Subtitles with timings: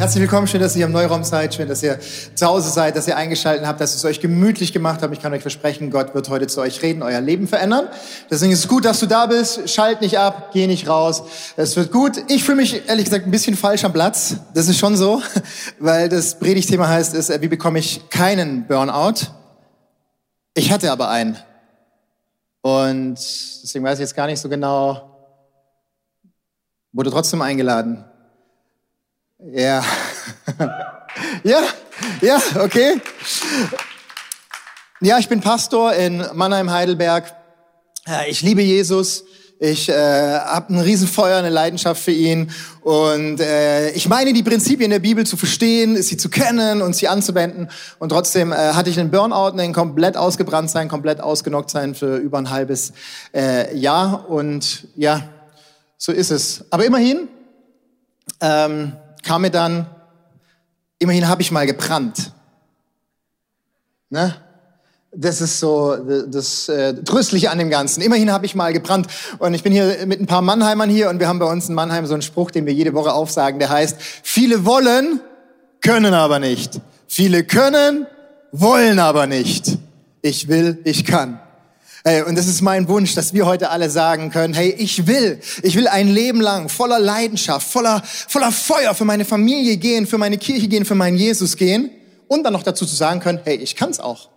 [0.00, 3.06] Herzlich willkommen, schön, dass ihr im Neuraum seid, schön, dass ihr zu Hause seid, dass
[3.06, 5.12] ihr eingeschaltet habt, dass es euch gemütlich gemacht habt.
[5.12, 7.86] Ich kann euch versprechen, Gott wird heute zu euch reden, euer Leben verändern.
[8.30, 9.68] Deswegen ist es gut, dass du da bist.
[9.68, 11.22] Schalt nicht ab, geh nicht raus.
[11.58, 12.12] Es wird gut.
[12.28, 14.36] Ich fühle mich ehrlich gesagt ein bisschen falsch am Platz.
[14.54, 15.20] Das ist schon so,
[15.78, 19.26] weil das Predigtthema heißt, ist, wie bekomme ich keinen Burnout?
[20.54, 21.36] Ich hatte aber einen.
[22.62, 25.10] Und deswegen weiß ich jetzt gar nicht so genau,
[26.90, 28.09] wurde trotzdem eingeladen.
[29.46, 29.82] Ja.
[31.44, 31.62] ja,
[32.20, 33.00] ja, okay.
[35.00, 37.32] Ja, ich bin Pastor in Mannheim-Heidelberg.
[38.28, 39.24] Ich liebe Jesus.
[39.58, 42.50] Ich äh, habe ein Riesenfeuer, eine Leidenschaft für ihn.
[42.82, 47.08] Und äh, ich meine, die Prinzipien der Bibel zu verstehen, sie zu kennen und sie
[47.08, 47.70] anzuwenden.
[47.98, 52.16] Und trotzdem äh, hatte ich einen Burnout, einen komplett ausgebrannt sein, komplett ausgenockt sein für
[52.16, 52.92] über ein halbes
[53.34, 54.28] äh, Jahr.
[54.28, 55.28] Und ja,
[55.96, 56.64] so ist es.
[56.70, 57.28] Aber immerhin,
[58.42, 59.86] ähm, kam mir dann,
[60.98, 62.32] immerhin habe ich mal gebrannt.
[64.10, 64.34] Ne?
[65.12, 68.00] Das ist so das äh, Tröstliche an dem Ganzen.
[68.00, 69.08] Immerhin habe ich mal gebrannt.
[69.38, 71.74] Und ich bin hier mit ein paar Mannheimern hier und wir haben bei uns in
[71.74, 75.20] Mannheim so einen Spruch, den wir jede Woche aufsagen, der heißt, viele wollen,
[75.80, 76.80] können aber nicht.
[77.08, 78.06] Viele können,
[78.52, 79.78] wollen aber nicht.
[80.22, 81.40] Ich will, ich kann.
[82.02, 85.38] Hey, und das ist mein Wunsch, dass wir heute alle sagen können, hey, ich will,
[85.62, 90.16] ich will ein Leben lang voller Leidenschaft, voller, voller Feuer für meine Familie gehen, für
[90.16, 91.90] meine Kirche gehen, für meinen Jesus gehen
[92.26, 94.30] und dann noch dazu zu sagen können, hey, ich kann's auch,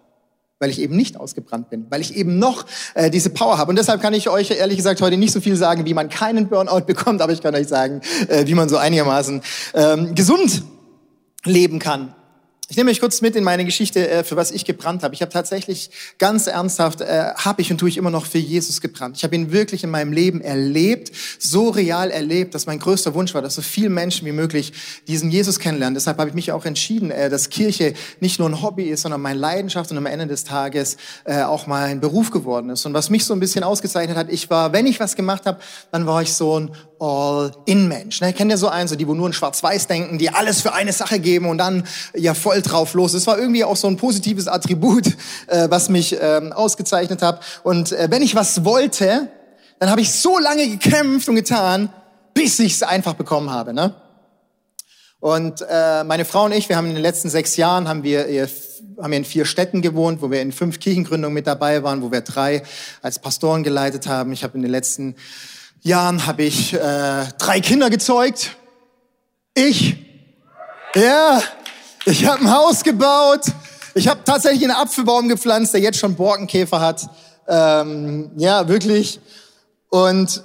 [0.60, 3.70] weil ich eben nicht ausgebrannt bin, weil ich eben noch äh, diese Power habe.
[3.70, 6.50] Und deshalb kann ich euch ehrlich gesagt heute nicht so viel sagen, wie man keinen
[6.50, 9.42] Burnout bekommt, aber ich kann euch sagen, äh, wie man so einigermaßen
[9.74, 10.64] ähm, gesund
[11.46, 12.14] leben kann.
[12.70, 15.14] Ich nehme euch kurz mit in meine Geschichte, äh, für was ich gebrannt habe.
[15.14, 18.80] Ich habe tatsächlich ganz ernsthaft, äh, habe ich und tue ich immer noch für Jesus
[18.80, 19.18] gebrannt.
[19.18, 23.34] Ich habe ihn wirklich in meinem Leben erlebt, so real erlebt, dass mein größter Wunsch
[23.34, 24.72] war, dass so viele Menschen wie möglich
[25.10, 25.94] diesen Jesus kennenlernen.
[25.94, 29.20] Deshalb habe ich mich auch entschieden, äh, dass Kirche nicht nur ein Hobby ist, sondern
[29.20, 32.86] meine Leidenschaft und am Ende des Tages auch mal ein Beruf geworden ist.
[32.86, 35.60] Und was mich so ein bisschen ausgezeichnet hat, ich war, wenn ich was gemacht habe,
[35.92, 36.72] dann war ich so ein
[37.04, 38.22] All-in-Mensch.
[38.22, 38.32] Ne?
[38.32, 40.94] Kennt ihr so einen, so die, wo nur in Schwarz-Weiß denken, die alles für eine
[40.94, 41.84] Sache geben und dann
[42.16, 43.14] ja voll drauf los.
[43.14, 45.08] Es war irgendwie auch so ein positives Attribut,
[45.48, 47.42] äh, was mich ähm, ausgezeichnet hat.
[47.64, 49.28] Und äh, wenn ich was wollte,
[49.80, 51.90] dann habe ich so lange gekämpft und getan,
[52.34, 53.74] bis ich es einfach bekommen habe.
[53.74, 53.94] Ne?
[55.20, 58.48] Und äh, meine Frau und ich, wir haben in den letzten sechs Jahren haben wir,
[59.02, 62.14] haben wir in vier Städten gewohnt, wo wir in fünf Kirchengründungen mit dabei waren, wo
[62.14, 62.64] wir drei
[63.02, 64.32] als Pastoren geleitet haben.
[64.32, 65.16] Ich habe in den letzten
[65.84, 68.56] Jahren habe ich äh, drei Kinder gezeugt.
[69.54, 69.98] Ich,
[70.96, 71.42] ja,
[72.06, 73.42] ich habe ein Haus gebaut.
[73.94, 77.10] Ich habe tatsächlich einen Apfelbaum gepflanzt, der jetzt schon Borkenkäfer hat.
[77.50, 79.20] Ähm, ja, wirklich.
[79.90, 80.42] Und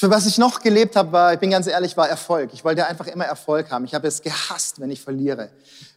[0.00, 2.54] für was ich noch gelebt habe, war, ich bin ganz ehrlich, war Erfolg.
[2.54, 3.84] Ich wollte einfach immer Erfolg haben.
[3.84, 5.50] Ich habe es gehasst, wenn ich verliere.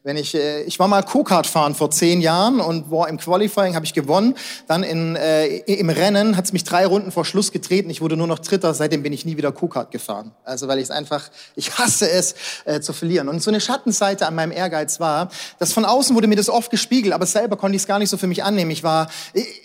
[0.04, 3.76] Wenn ich, äh, ich war mal Co-Kart fahren vor zehn Jahren und war im Qualifying
[3.76, 4.36] habe ich gewonnen.
[4.68, 7.90] Dann in, äh, im Rennen hat es mich drei Runden vor Schluss getreten.
[7.90, 8.74] Ich wurde nur noch Dritter.
[8.74, 10.34] Seitdem bin ich nie wieder Co-Kart gefahren.
[10.44, 13.30] Also weil ich es einfach, ich hasse es äh, zu verlieren.
[13.30, 16.70] Und so eine Schattenseite an meinem Ehrgeiz war, dass von außen wurde mir das oft
[16.70, 18.72] gespiegelt, aber selber konnte ich es gar nicht so für mich annehmen.
[18.72, 19.08] Ich war,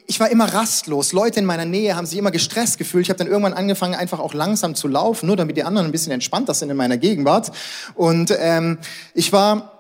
[0.07, 1.13] ich war immer rastlos.
[1.13, 3.03] Leute in meiner Nähe haben sich immer gestresst gefühlt.
[3.03, 5.93] Ich habe dann irgendwann angefangen, einfach auch langsam zu laufen, nur damit die anderen ein
[5.93, 7.51] bisschen entspannter sind in meiner Gegenwart.
[7.95, 8.79] Und ähm,
[9.15, 9.73] ich war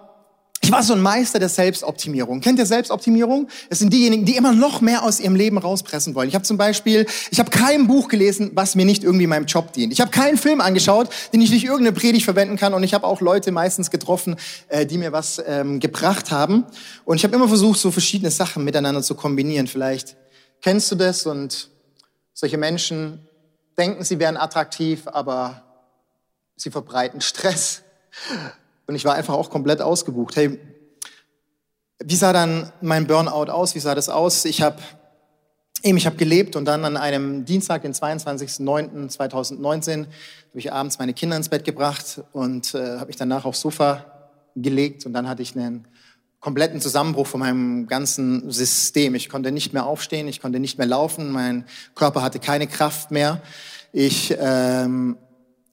[0.61, 2.41] ich war so ein Meister der Selbstoptimierung.
[2.41, 3.49] Kennt ihr Selbstoptimierung?
[3.71, 6.29] Es sind diejenigen, die immer noch mehr aus ihrem Leben rauspressen wollen.
[6.29, 9.73] Ich habe zum Beispiel, ich habe kein Buch gelesen, was mir nicht irgendwie meinem Job
[9.73, 9.93] dient.
[9.93, 12.75] Ich habe keinen Film angeschaut, den ich nicht irgendeine Predigt verwenden kann.
[12.75, 14.37] Und ich habe auch Leute meistens getroffen,
[14.69, 16.65] äh, die mir was ähm, gebracht haben.
[17.05, 19.69] Und ich habe immer versucht, so verschiedene Sachen miteinander zu kombinieren.
[19.69, 20.17] Vielleicht
[20.61, 21.71] kennst du das und
[22.35, 23.28] solche Menschen
[23.79, 25.63] denken, sie wären attraktiv, aber
[26.57, 27.83] sie verbreiten Stress
[28.87, 30.37] und ich war einfach auch komplett ausgebucht.
[30.37, 30.59] Hey,
[32.01, 33.75] wie sah dann mein Burnout aus?
[33.75, 34.45] Wie sah das aus?
[34.45, 34.79] Ich habe
[35.83, 40.09] eben, gelebt und dann an einem Dienstag, den 22.09.2019, habe
[40.55, 44.05] ich abends meine Kinder ins Bett gebracht und äh, habe mich danach aufs Sofa
[44.57, 45.87] gelegt und dann hatte ich einen
[46.41, 49.15] kompletten Zusammenbruch von meinem ganzen System.
[49.15, 51.65] Ich konnte nicht mehr aufstehen, ich konnte nicht mehr laufen, mein
[51.95, 53.43] Körper hatte keine Kraft mehr.
[53.93, 55.17] Ich ähm,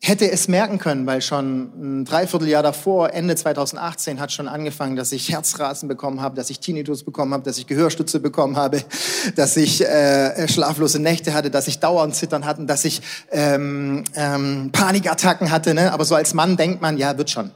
[0.02, 5.12] hätte es merken können, weil schon ein Dreivierteljahr davor, Ende 2018, hat schon angefangen, dass
[5.12, 8.84] ich Herzrasen bekommen habe, dass ich Tinnitus bekommen habe, dass ich Gehörstütze bekommen habe,
[9.36, 13.02] dass ich äh, schlaflose Nächte hatte, dass ich dauernd Zittern hatte, dass ich
[13.32, 15.74] ähm, ähm, Panikattacken hatte.
[15.74, 15.92] Ne?
[15.92, 17.52] Aber so als Mann denkt man, ja, wird schon.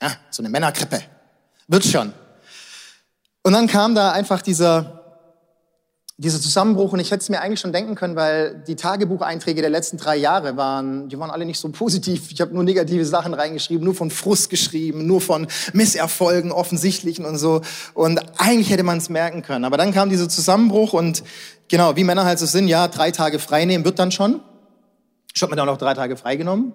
[0.00, 1.02] Ja, so eine Männergrippe.
[1.68, 2.14] Wird schon.
[3.42, 4.98] Und dann kam da einfach dieser,
[6.16, 9.70] dieser Zusammenbruch und ich hätte es mir eigentlich schon denken können, weil die Tagebucheinträge der
[9.70, 12.32] letzten drei Jahre waren, die waren alle nicht so positiv.
[12.32, 17.36] Ich habe nur negative Sachen reingeschrieben, nur von Frust geschrieben, nur von Misserfolgen, offensichtlichen und
[17.36, 17.60] so.
[17.92, 19.66] Und eigentlich hätte man es merken können.
[19.66, 21.22] Aber dann kam dieser Zusammenbruch und
[21.68, 24.40] genau, wie Männer halt so sind, ja, drei Tage frei nehmen wird dann schon.
[25.34, 26.72] Ich habe mir dann auch drei Tage freigenommen.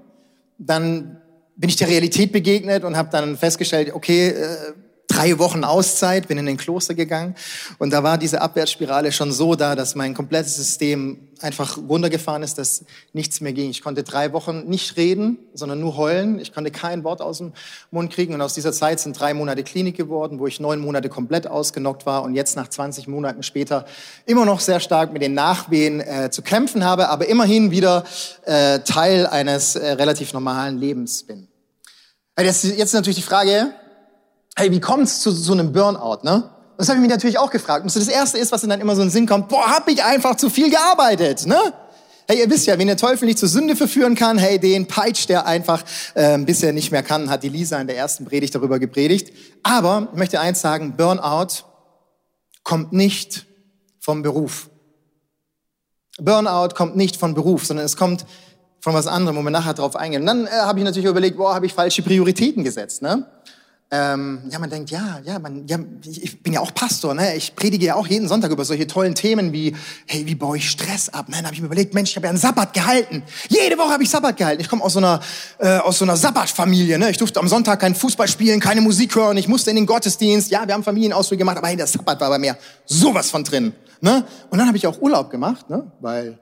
[0.59, 1.19] Dann
[1.55, 4.73] bin ich der Realität begegnet und habe dann festgestellt, okay, äh,
[5.13, 7.35] drei Wochen Auszeit, bin in den Kloster gegangen
[7.77, 12.57] und da war diese Abwärtsspirale schon so da, dass mein komplettes System einfach runtergefahren ist,
[12.57, 13.69] dass nichts mehr ging.
[13.69, 16.39] Ich konnte drei Wochen nicht reden, sondern nur heulen.
[16.39, 17.53] Ich konnte kein Wort aus dem
[17.91, 21.09] Mund kriegen und aus dieser Zeit sind drei Monate Klinik geworden, wo ich neun Monate
[21.09, 23.85] komplett ausgenockt war und jetzt nach 20 Monaten später
[24.25, 28.05] immer noch sehr stark mit den Nachwehen äh, zu kämpfen habe, aber immerhin wieder
[28.45, 31.47] äh, Teil eines äh, relativ normalen Lebens bin.
[32.39, 33.73] Jetzt ist natürlich die Frage,
[34.55, 36.49] hey, wie kommt's zu so einem Burnout, ne?
[36.77, 37.83] Das habe ich mich natürlich auch gefragt.
[37.83, 40.03] Und das erste ist, was dann immer so in den Sinn kommt, boah, hab ich
[40.03, 41.73] einfach zu viel gearbeitet, ne?
[42.27, 45.27] Hey, ihr wisst ja, wen der Teufel nicht zur Sünde verführen kann, hey, den peitscht
[45.27, 45.83] der einfach,
[46.13, 49.33] äh, bis er nicht mehr kann, hat die Lisa in der ersten Predigt darüber gepredigt.
[49.61, 51.65] Aber ich möchte eins sagen, Burnout
[52.63, 53.45] kommt nicht
[53.99, 54.69] vom Beruf.
[56.17, 58.25] Burnout kommt nicht von Beruf, sondern es kommt
[58.79, 60.21] von was anderem, wo wir nachher drauf eingehen.
[60.21, 63.25] Und dann äh, habe ich natürlich überlegt, boah, habe ich falsche Prioritäten gesetzt, ne?
[63.95, 67.35] Ähm, ja, man denkt, ja, ja, man, ja, ich bin ja auch Pastor, ne?
[67.35, 69.75] Ich predige ja auch jeden Sonntag über solche tollen Themen wie,
[70.07, 71.29] hey, wie baue ich Stress ab?
[71.29, 71.35] Ne?
[71.35, 73.21] Dann habe ich mir überlegt, Mensch, ich habe ja einen Sabbat gehalten.
[73.49, 74.61] Jede Woche habe ich Sabbat gehalten.
[74.61, 75.19] Ich komme aus so einer
[75.59, 77.11] äh, aus so einer Sabbatfamilie, ne?
[77.11, 80.49] Ich durfte am Sonntag kein Fußball spielen, keine Musik hören, ich musste in den Gottesdienst.
[80.49, 83.73] Ja, wir haben Familienausflüge gemacht, aber hey, der Sabbat war bei mir sowas von drin,
[84.01, 84.25] ne?
[84.49, 85.91] Und dann habe ich auch Urlaub gemacht, ne?
[85.99, 86.39] Weil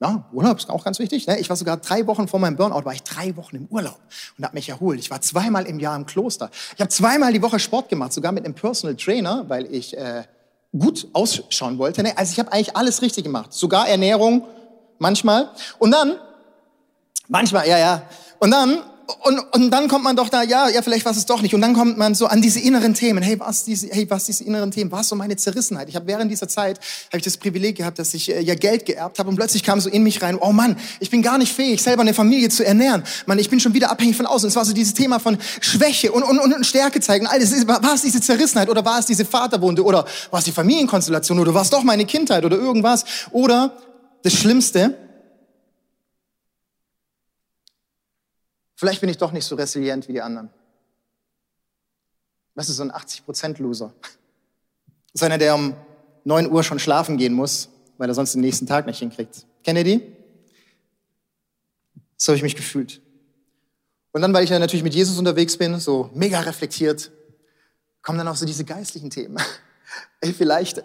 [0.00, 1.26] ja, Urlaub ist auch ganz wichtig.
[1.26, 1.38] Ne?
[1.38, 3.98] Ich war sogar drei Wochen vor meinem Burnout, war ich drei Wochen im Urlaub
[4.38, 4.98] und habe mich erholt.
[4.98, 6.50] Ich war zweimal im Jahr im Kloster.
[6.74, 10.24] Ich habe zweimal die Woche Sport gemacht, sogar mit einem Personal Trainer, weil ich äh,
[10.76, 12.02] gut ausschauen wollte.
[12.02, 12.16] Ne?
[12.16, 14.46] Also ich habe eigentlich alles richtig gemacht, sogar Ernährung
[14.98, 15.50] manchmal.
[15.78, 16.16] Und dann,
[17.28, 18.02] manchmal, ja, ja.
[18.38, 18.78] Und dann
[19.22, 21.54] und, und dann kommt man doch da, ja, ja, vielleicht war es doch nicht.
[21.54, 23.22] Und dann kommt man so an diese inneren Themen.
[23.22, 24.92] Hey, was diese, hey, was diese inneren Themen?
[24.92, 25.88] Was so meine Zerrissenheit?
[25.88, 26.78] Ich habe während dieser Zeit
[27.08, 29.80] habe ich das Privileg gehabt, dass ich äh, ja Geld geerbt habe und plötzlich kam
[29.80, 32.64] so in mich rein, oh Mann, ich bin gar nicht fähig, selber eine Familie zu
[32.64, 33.02] ernähren.
[33.26, 34.48] Mann, ich bin schon wieder abhängig von außen.
[34.48, 37.26] Es war so dieses Thema von Schwäche und, und, und Stärke zeigen.
[37.26, 41.38] Alles, war es diese Zerrissenheit oder war es diese Vaterwunde oder war es die Familienkonstellation
[41.38, 43.04] oder war es doch meine Kindheit oder irgendwas?
[43.30, 43.76] Oder
[44.22, 44.96] das Schlimmste,
[48.80, 50.48] Vielleicht bin ich doch nicht so resilient wie die anderen.
[52.54, 53.92] Was ist so ein 80%-Loser?
[54.00, 55.76] Das ist einer, der um
[56.24, 57.68] 9 Uhr schon schlafen gehen muss,
[57.98, 59.44] weil er sonst den nächsten Tag nicht hinkriegt.
[59.64, 60.16] Kennt ihr die?
[62.16, 63.02] So habe ich mich gefühlt.
[64.12, 67.10] Und dann, weil ich ja natürlich mit Jesus unterwegs bin, so mega reflektiert,
[68.00, 69.36] kommen dann auch so diese geistlichen Themen.
[70.38, 70.82] Vielleicht,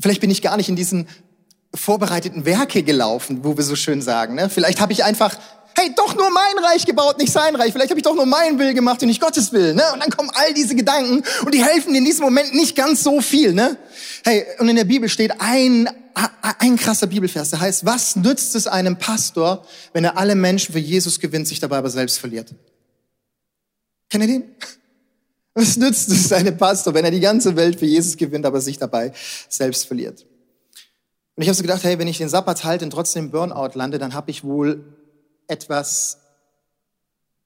[0.00, 1.06] vielleicht bin ich gar nicht in diesen
[1.72, 4.34] vorbereiteten Werke gelaufen, wo wir so schön sagen.
[4.34, 4.50] Ne?
[4.50, 5.38] Vielleicht habe ich einfach
[5.76, 7.72] hey, doch nur mein Reich gebaut, nicht sein Reich.
[7.72, 9.74] Vielleicht habe ich doch nur meinen Will gemacht und nicht Gottes Will.
[9.74, 9.82] Ne?
[9.92, 13.20] Und dann kommen all diese Gedanken und die helfen in diesem Moment nicht ganz so
[13.20, 13.52] viel.
[13.52, 13.76] Ne?
[14.24, 15.88] Hey, und in der Bibel steht ein,
[16.58, 20.78] ein krasser Bibelvers, der heißt, was nützt es einem Pastor, wenn er alle Menschen für
[20.78, 22.54] Jesus gewinnt, sich dabei aber selbst verliert?
[24.08, 24.44] Kennt ihr den?
[25.54, 28.78] Was nützt es einem Pastor, wenn er die ganze Welt für Jesus gewinnt, aber sich
[28.78, 29.12] dabei
[29.48, 30.26] selbst verliert?
[31.34, 33.98] Und ich habe so gedacht, hey, wenn ich den Sabbat halte und trotzdem Burnout lande,
[33.98, 34.95] dann habe ich wohl
[35.48, 36.18] etwas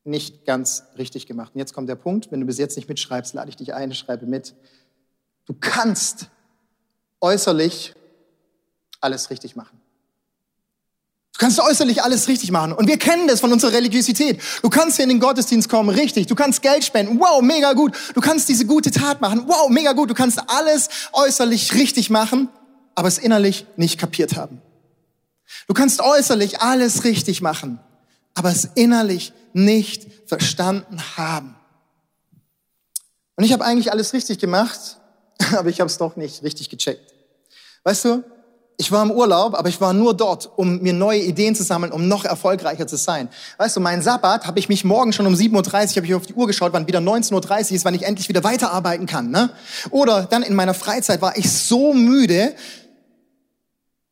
[0.05, 1.53] nicht ganz richtig gemacht.
[1.55, 3.93] Und jetzt kommt der Punkt, wenn du bis jetzt nicht mitschreibst, lade ich dich ein,
[3.95, 4.55] schreibe mit.
[5.45, 6.31] Du kannst
[7.21, 7.95] äußerlich
[9.01, 9.81] alles richtig machen.
[11.33, 12.73] Du kannst äußerlich alles richtig machen.
[12.73, 14.43] Und wir kennen das von unserer Religiosität.
[14.63, 16.27] Du kannst hier in den Gottesdienst kommen, richtig.
[16.27, 17.19] Du kannst Geld spenden.
[17.19, 17.97] Wow, mega gut.
[18.15, 19.45] Du kannst diese gute Tat machen.
[19.47, 20.11] Wow, mega gut.
[20.11, 22.51] Du kannst alles äußerlich richtig machen,
[22.95, 24.61] aber es innerlich nicht kapiert haben.
[25.67, 27.81] Du kannst äußerlich alles richtig machen,
[28.35, 31.57] aber es innerlich nicht verstanden haben.
[33.37, 34.99] Und ich habe eigentlich alles richtig gemacht,
[35.57, 37.15] aber ich habe es doch nicht richtig gecheckt.
[37.85, 38.23] Weißt du,
[38.81, 41.93] ich war im Urlaub, aber ich war nur dort, um mir neue Ideen zu sammeln,
[41.93, 43.29] um noch erfolgreicher zu sein.
[43.59, 46.27] Weißt du, mein Sabbat habe ich mich morgen schon um 7.30 Uhr, habe ich auf
[46.27, 49.31] die Uhr geschaut, wann wieder 19.30 Uhr ist, wann ich endlich wieder weiterarbeiten kann.
[49.31, 49.51] Ne?
[49.91, 52.55] Oder dann in meiner Freizeit war ich so müde.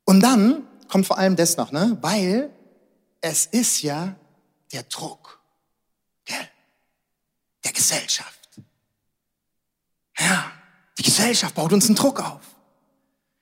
[0.05, 1.97] Und dann kommt vor allem das noch, ne?
[2.03, 2.51] weil
[3.21, 4.15] es ist ja
[4.73, 5.41] der Druck
[6.25, 6.49] gell?
[7.65, 8.39] der Gesellschaft.
[10.19, 10.51] Ja,
[10.99, 12.41] die Gesellschaft baut uns einen Druck auf.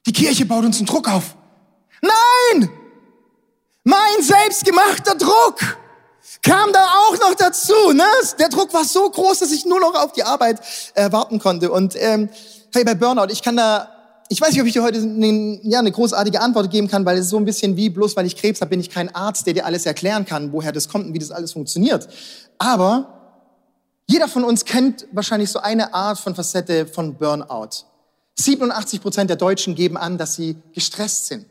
[0.06, 1.36] Die Kirche baut uns einen Druck auf.
[2.00, 2.70] Nein!
[3.84, 5.78] Mein selbstgemachter Druck.
[6.42, 8.04] Kam da auch noch dazu, ne?
[8.38, 10.60] Der Druck war so groß, dass ich nur noch auf die Arbeit
[10.94, 11.70] äh, warten konnte.
[11.70, 12.28] Und ähm,
[12.74, 13.95] hey, bei Burnout, ich kann da
[14.28, 17.16] ich weiß nicht, ob ich dir heute eine, ja, eine großartige Antwort geben kann, weil
[17.16, 19.46] es ist so ein bisschen wie, bloß weil ich Krebs habe, bin ich kein Arzt,
[19.46, 22.08] der dir alles erklären kann, woher das kommt und wie das alles funktioniert.
[22.58, 23.16] Aber
[24.08, 27.84] jeder von uns kennt wahrscheinlich so eine Art von Facette von Burnout.
[28.38, 31.46] 87 Prozent der Deutschen geben an, dass sie gestresst sind.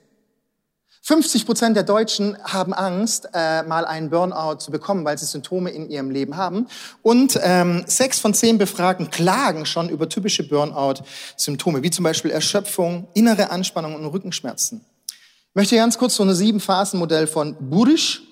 [1.05, 5.69] 50 Prozent der Deutschen haben Angst, äh, mal einen Burnout zu bekommen, weil sie Symptome
[5.69, 6.67] in ihrem Leben haben.
[7.03, 13.07] Und ähm, sechs von zehn Befragten klagen schon über typische Burnout-Symptome, wie zum Beispiel Erschöpfung,
[13.13, 14.83] innere Anspannung und Rückenschmerzen.
[15.07, 18.23] Ich möchte ganz kurz so ein Sieben-Phasen-Modell von Burisch,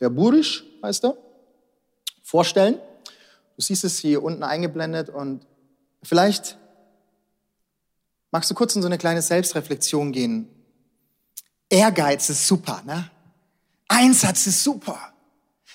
[0.00, 1.16] ja Burisch heißt er,
[2.24, 2.80] vorstellen.
[3.56, 5.46] Du siehst es hier unten eingeblendet und
[6.02, 6.58] vielleicht
[8.32, 10.55] magst du kurz in so eine kleine Selbstreflexion gehen.
[11.68, 13.10] Ehrgeiz ist super, ne?
[13.88, 14.98] Einsatz ist super.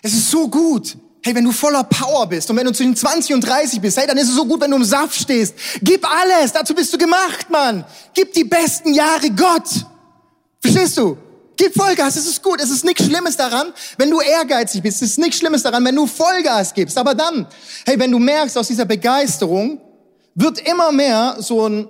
[0.02, 0.98] Es ist so gut.
[1.24, 4.08] Hey, wenn du voller Power bist und wenn du zwischen 20 und 30 bist, hey,
[4.08, 5.54] dann ist es so gut, wenn du im Saft stehst.
[5.82, 7.86] Gib alles, dazu bist du gemacht, Mann.
[8.16, 9.86] Gib die besten Jahre Gott.
[10.60, 11.18] Verstehst du?
[11.58, 15.12] Gib Vollgas, es ist gut, es ist nichts Schlimmes daran, wenn du ehrgeizig bist, es
[15.12, 16.98] ist nichts Schlimmes daran, wenn du Vollgas gibst.
[16.98, 17.46] Aber dann,
[17.86, 19.80] hey, wenn du merkst, aus dieser Begeisterung
[20.34, 21.88] wird immer mehr so ein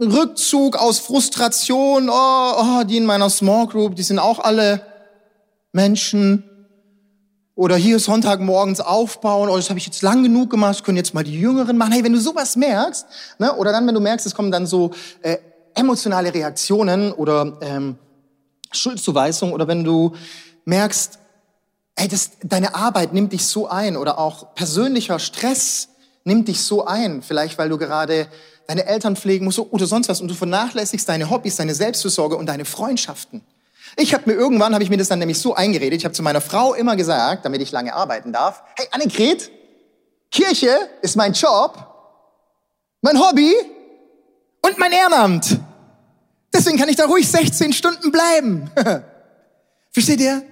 [0.00, 4.84] Rückzug aus Frustration, oh, oh, die in meiner Small Group, die sind auch alle
[5.72, 6.44] Menschen.
[7.56, 11.22] Oder hier Sonntagmorgens aufbauen, oh, das habe ich jetzt lang genug gemacht, können jetzt mal
[11.22, 11.92] die Jüngeren machen.
[11.92, 13.06] Hey, wenn du sowas merkst,
[13.38, 14.90] ne, oder dann, wenn du merkst, es kommen dann so
[15.22, 15.36] äh,
[15.74, 17.96] emotionale Reaktionen oder ähm,
[18.72, 20.14] Schuldzuweisung, oder wenn du
[20.64, 21.20] merkst,
[21.96, 25.90] hey, das, deine Arbeit nimmt dich so ein, oder auch persönlicher Stress
[26.24, 28.26] nimmt dich so ein, vielleicht weil du gerade
[28.66, 32.46] deine Eltern pflegen musst oder sonst was und du vernachlässigst deine Hobbys, deine Selbstfürsorge und
[32.46, 33.42] deine Freundschaften.
[33.96, 36.22] Ich habe mir irgendwann, habe ich mir das dann nämlich so eingeredet, ich habe zu
[36.22, 39.50] meiner Frau immer gesagt, damit ich lange arbeiten darf, hey Annegret,
[40.30, 41.78] Kirche ist mein Job,
[43.02, 43.54] mein Hobby
[44.62, 45.58] und mein Ehrenamt.
[46.52, 48.70] Deswegen kann ich da ruhig 16 Stunden bleiben.
[49.92, 50.42] Versteht ihr?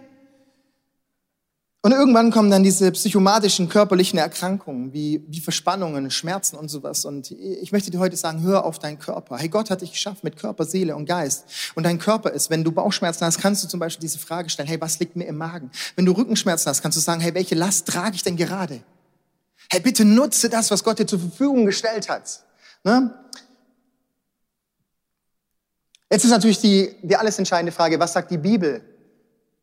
[1.85, 7.05] Und irgendwann kommen dann diese psychomatischen körperlichen Erkrankungen wie, wie Verspannungen, Schmerzen und sowas.
[7.05, 9.37] Und ich möchte dir heute sagen, hör auf deinen Körper.
[9.37, 11.45] Hey, Gott hat dich geschaffen mit Körper, Seele und Geist.
[11.75, 14.69] Und dein Körper ist, wenn du Bauchschmerzen hast, kannst du zum Beispiel diese Frage stellen,
[14.69, 15.73] hey, was liegt mir im Magen?
[15.97, 18.81] Wenn du Rückenschmerzen hast, kannst du sagen, hey, welche Last trage ich denn gerade?
[19.69, 22.45] Hey, bitte nutze das, was Gott dir zur Verfügung gestellt hat.
[22.85, 23.12] Ne?
[26.09, 28.83] Jetzt ist natürlich die, die alles entscheidende Frage, was sagt die Bibel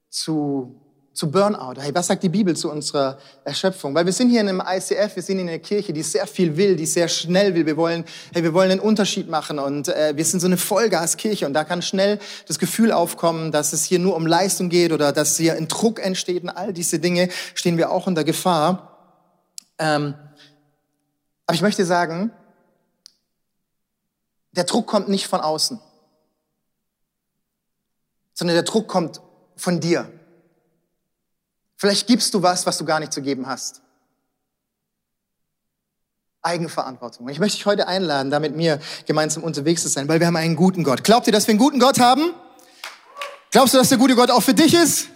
[0.09, 0.75] zu
[1.19, 1.81] zu Burnout.
[1.81, 3.93] Hey, was sagt die Bibel zu unserer Erschöpfung?
[3.93, 6.55] Weil wir sind hier in einem ICF, wir sind in einer Kirche, die sehr viel
[6.55, 7.65] will, die sehr schnell will.
[7.65, 11.45] Wir wollen, hey, wir wollen einen Unterschied machen und äh, wir sind so eine Vollgaskirche
[11.45, 15.11] und da kann schnell das Gefühl aufkommen, dass es hier nur um Leistung geht oder
[15.11, 19.19] dass hier ein Druck entsteht und all diese Dinge stehen wir auch unter Gefahr.
[19.77, 20.13] Ähm,
[21.47, 22.31] aber ich möchte sagen,
[24.53, 25.81] der Druck kommt nicht von außen,
[28.33, 29.19] sondern der Druck kommt
[29.57, 30.09] von dir.
[31.79, 33.81] Vielleicht gibst du was, was du gar nicht zu geben hast.
[36.41, 37.29] Eigenverantwortung.
[37.29, 40.36] Ich möchte dich heute einladen, da mit mir gemeinsam unterwegs zu sein, weil wir haben
[40.36, 41.05] einen guten Gott.
[41.05, 42.33] Glaubt ihr, dass wir einen guten Gott haben?
[43.51, 45.07] Glaubst du, dass der gute Gott auch für dich ist?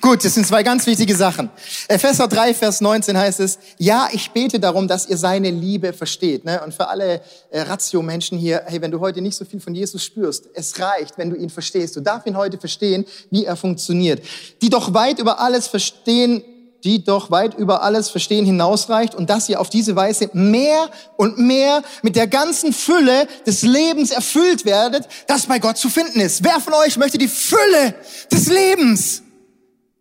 [0.00, 1.50] Gut, das sind zwei ganz wichtige Sachen.
[1.88, 6.44] Epheser 3, Vers 19 heißt es, ja, ich bete darum, dass ihr seine Liebe versteht.
[6.44, 6.60] Ne?
[6.62, 10.04] Und für alle äh, Ratio-Menschen hier, hey, wenn du heute nicht so viel von Jesus
[10.04, 11.96] spürst, es reicht, wenn du ihn verstehst.
[11.96, 14.22] Du darfst ihn heute verstehen, wie er funktioniert.
[14.60, 16.44] Die doch weit über alles verstehen,
[16.84, 21.38] die doch weit über alles Verstehen hinausreicht und dass ihr auf diese Weise mehr und
[21.38, 26.44] mehr mit der ganzen Fülle des Lebens erfüllt werdet, das bei Gott zu finden ist.
[26.44, 27.94] Wer von euch möchte die Fülle
[28.30, 29.22] des Lebens?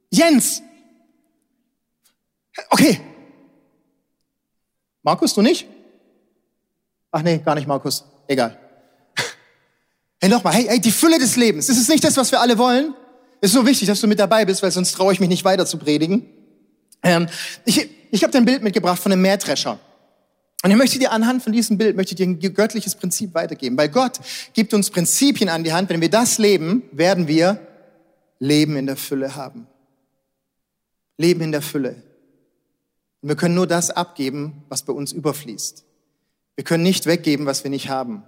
[0.10, 0.62] Jens.
[2.70, 3.02] Okay.
[5.04, 5.68] Markus, du nicht?
[7.12, 8.04] Ach nee, gar nicht Markus.
[8.28, 8.60] Egal.
[10.20, 11.70] Hey, nochmal, hey, hey, die Fülle des Lebens.
[11.70, 12.94] Ist es nicht das, was wir alle wollen?
[13.42, 15.66] Ist so wichtig, dass du mit dabei bist, weil sonst traue ich mich nicht weiter
[15.66, 16.26] zu predigen.
[17.04, 17.28] Ähm,
[17.66, 19.78] ich ich habe dir ein Bild mitgebracht von einem Mähdrescher.
[20.64, 23.78] Und ich möchte dir anhand von diesem Bild, möchte dir ein göttliches Prinzip weitergeben.
[23.78, 24.20] Weil Gott
[24.54, 25.90] gibt uns Prinzipien an die Hand.
[25.90, 27.60] Wenn wir das leben, werden wir
[28.40, 29.68] Leben in der Fülle haben.
[31.18, 31.96] Leben in der Fülle.
[33.22, 35.84] Und wir können nur das abgeben, was bei uns überfließt.
[36.56, 38.24] Wir können nicht weggeben, was wir nicht haben.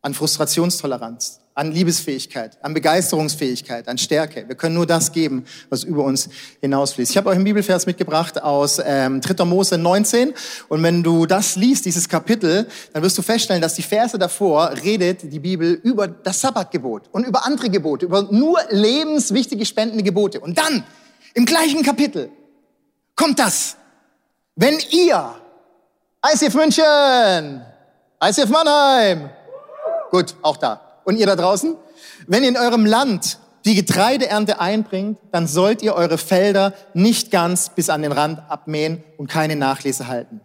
[0.00, 4.44] An Frustrationstoleranz, an Liebesfähigkeit, an Begeisterungsfähigkeit, an Stärke.
[4.46, 6.28] Wir können nur das geben, was über uns
[6.60, 7.10] hinausfließt.
[7.10, 9.44] Ich habe euch einen Bibelvers mitgebracht aus ähm, 3.
[9.44, 10.34] Mose 19.
[10.68, 14.70] Und wenn du das liest, dieses Kapitel, dann wirst du feststellen, dass die Verse davor
[14.84, 20.38] redet die Bibel über das Sabbatgebot und über andere Gebote, über nur lebenswichtige spendende Gebote.
[20.38, 20.84] Und dann
[21.34, 22.30] im gleichen Kapitel
[23.16, 23.76] kommt das.
[24.56, 25.34] Wenn ihr,
[26.26, 27.62] ICF München,
[28.22, 29.30] ICF Mannheim,
[30.10, 30.80] gut, auch da.
[31.04, 31.76] Und ihr da draußen,
[32.26, 37.70] wenn ihr in eurem Land die Getreideernte einbringt, dann sollt ihr eure Felder nicht ganz
[37.70, 40.40] bis an den Rand abmähen und keine Nachlese halten.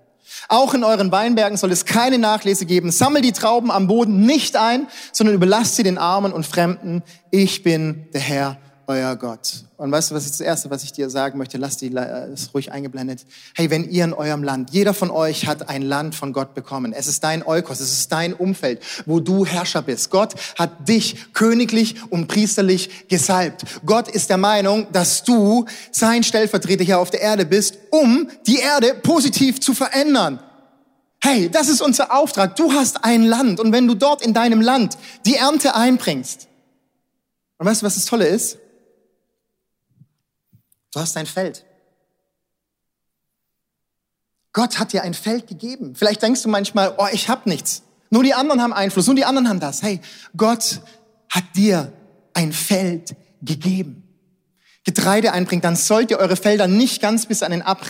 [0.48, 2.92] Auch in euren Weinbergen soll es keine Nachlese geben.
[2.92, 7.04] Sammelt die Trauben am Boden nicht ein, sondern überlasst sie den Armen und Fremden.
[7.32, 9.64] Ich bin der Herr, euer Gott.
[9.78, 11.58] Und weißt du, was ist das Erste, was ich dir sagen möchte?
[11.58, 13.26] Lass die, äh, ist ruhig eingeblendet.
[13.56, 16.94] Hey, wenn ihr in eurem Land, jeder von euch hat ein Land von Gott bekommen.
[16.94, 20.10] Es ist dein Eukos, es ist dein Umfeld, wo du Herrscher bist.
[20.10, 23.64] Gott hat dich königlich und priesterlich gesalbt.
[23.86, 28.60] Gott ist der Meinung, dass du sein Stellvertreter hier auf der Erde bist, um die
[28.60, 30.40] Erde positiv zu verändern.
[31.22, 32.58] Hey, das ist unser Auftrag.
[32.58, 36.48] Du hast ein Land und wenn du dort in deinem Land die Ernte einbringst,
[37.58, 38.58] und weißt du, was das Tolle ist?
[40.94, 41.66] Du hast ein Feld.
[44.54, 45.96] Gott hat dir ein Feld gegeben.
[45.96, 47.82] Vielleicht denkst du manchmal, oh, ich habe nichts.
[48.12, 49.82] Nur die anderen haben Einfluss, nur die anderen haben das.
[49.82, 50.00] Hey,
[50.38, 50.82] Gott
[51.30, 51.92] hat dir
[52.36, 54.04] ein Feld gegeben.
[54.84, 57.84] Getreide einbringt, dann sollt ihr eure Felder nicht ganz bis an den Ab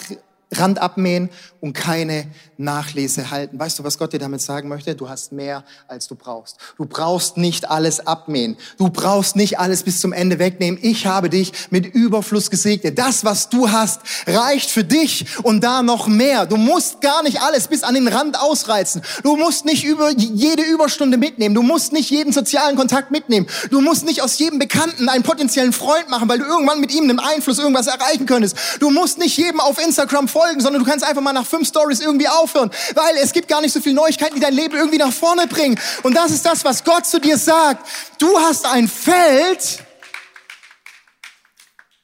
[0.54, 1.30] Rand abmähen
[1.60, 3.60] und keine Nachlese halten.
[3.60, 4.96] Weißt du, was Gott dir damit sagen möchte?
[4.96, 6.58] Du hast mehr, als du brauchst.
[6.78, 8.58] Du brauchst nicht alles abmähen.
[8.78, 10.80] Du brauchst nicht alles bis zum Ende wegnehmen.
[10.82, 12.98] Ich habe dich mit Überfluss gesegnet.
[12.98, 16.46] Das, was du hast, reicht für dich und da noch mehr.
[16.46, 19.02] Du musst gar nicht alles bis an den Rand ausreizen.
[19.24, 21.56] Du musst nicht über jede Überstunde mitnehmen.
[21.56, 23.48] Du musst nicht jeden sozialen Kontakt mitnehmen.
[23.72, 27.04] Du musst nicht aus jedem Bekannten einen potenziellen Freund machen, weil du irgendwann mit ihm
[27.04, 28.58] einen Einfluss irgendwas erreichen könntest.
[28.80, 32.00] Du musst nicht jedem auf Instagram folgen, sondern du kannst einfach mal nach fünf Stories
[32.00, 35.14] irgendwie aufhören, weil es gibt gar nicht so viele Neuigkeiten, die dein Leben irgendwie nach
[35.14, 35.80] vorne bringen.
[36.04, 37.88] Und das ist das, was Gott zu dir sagt.
[38.20, 39.84] Du hast ein Feld.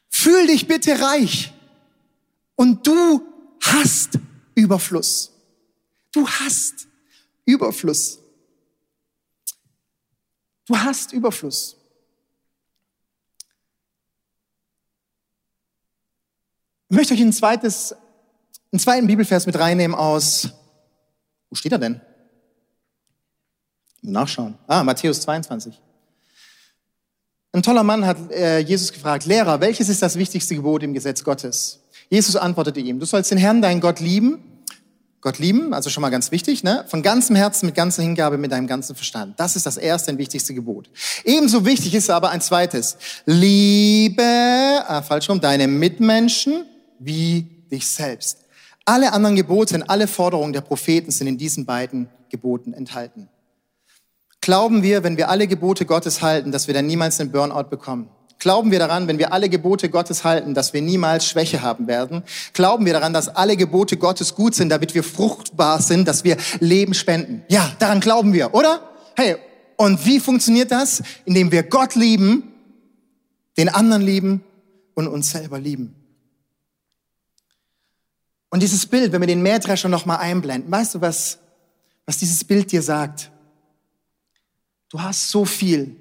[0.10, 1.54] Fühl dich bitte reich.
[2.56, 3.22] Und du
[3.62, 4.20] hast
[4.56, 5.32] Überfluss.
[6.12, 6.88] Du hast
[7.46, 8.20] Überfluss.
[10.66, 11.78] Du hast Überfluss.
[16.90, 17.96] Ich möchte euch ein zweites
[18.72, 20.50] einen zweiten Bibelvers mit reinnehmen aus,
[21.50, 22.02] wo steht er denn?
[24.02, 24.58] Nachschauen.
[24.68, 25.80] Ah, Matthäus 22.
[27.52, 31.24] Ein toller Mann hat äh, Jesus gefragt, Lehrer, welches ist das wichtigste Gebot im Gesetz
[31.24, 31.80] Gottes?
[32.10, 34.44] Jesus antwortete ihm, du sollst den Herrn, deinen Gott lieben.
[35.22, 36.86] Gott lieben, also schon mal ganz wichtig, ne?
[36.88, 39.38] von ganzem Herzen, mit ganzer Hingabe, mit deinem ganzen Verstand.
[39.38, 40.90] Das ist das erste und wichtigste Gebot.
[41.26, 42.96] Ebenso wichtig ist aber ein zweites.
[43.26, 46.64] Liebe, ah, falsch rum, deine Mitmenschen
[47.00, 48.46] wie dich selbst.
[48.90, 53.30] Alle anderen Gebote und alle Forderungen der Propheten sind in diesen beiden Geboten enthalten.
[54.42, 58.10] Glauben wir, wenn wir alle Gebote Gottes halten, dass wir dann niemals einen Burnout bekommen?
[58.40, 62.24] Glauben wir daran, wenn wir alle Gebote Gottes halten, dass wir niemals Schwäche haben werden?
[62.54, 66.38] Glauben wir daran, dass alle Gebote Gottes gut sind, damit wir fruchtbar sind, dass wir
[66.60, 67.44] Leben spenden?
[67.48, 68.90] Ja, daran glauben wir, oder?
[69.16, 69.36] Hey,
[69.78, 71.04] und wie funktioniert das?
[71.26, 72.54] Indem wir Gott lieben,
[73.56, 74.44] den anderen lieben
[74.96, 75.99] und uns selber lieben.
[78.50, 81.38] Und dieses Bild, wenn wir den Mähdrescher nochmal einblenden, weißt du, was,
[82.06, 83.32] was dieses Bild dir sagt?
[84.90, 85.96] Du hast so viel,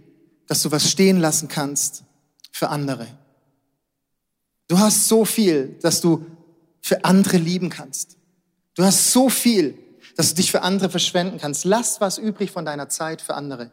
[0.47, 2.05] dass du was stehen lassen kannst
[2.51, 3.07] für andere.
[4.67, 6.25] Du hast so viel, dass du
[6.81, 8.17] für andere lieben kannst.
[8.75, 9.79] Du hast so viel,
[10.17, 11.65] dass du dich für andere verschwenden kannst.
[11.65, 13.71] Lass was übrig von deiner Zeit für andere.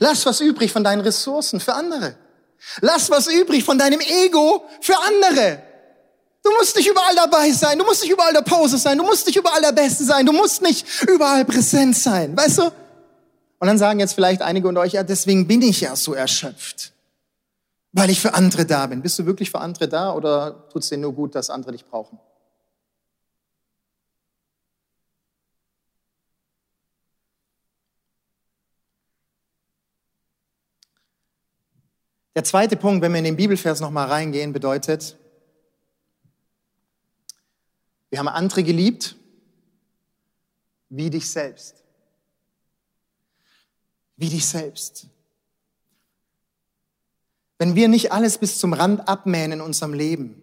[0.00, 2.16] Lass was übrig von deinen Ressourcen für andere.
[2.80, 5.62] Lass was übrig von deinem Ego für andere.
[6.48, 7.78] Du musst nicht überall dabei sein.
[7.78, 8.96] Du musst nicht überall der Pause sein.
[8.96, 10.24] Du musst nicht überall der Beste sein.
[10.24, 12.34] Du musst nicht überall präsent sein.
[12.34, 12.62] Weißt du?
[13.58, 16.94] Und dann sagen jetzt vielleicht einige unter euch, ja, deswegen bin ich ja so erschöpft.
[17.92, 19.02] Weil ich für andere da bin.
[19.02, 21.84] Bist du wirklich für andere da oder tut es dir nur gut, dass andere dich
[21.84, 22.18] brauchen?
[32.34, 35.18] Der zweite Punkt, wenn wir in den Bibelvers nochmal reingehen, bedeutet,
[38.10, 39.16] wir haben andere geliebt
[40.88, 41.82] wie dich selbst.
[44.16, 45.06] Wie dich selbst.
[47.58, 50.42] Wenn wir nicht alles bis zum Rand abmähen in unserem Leben,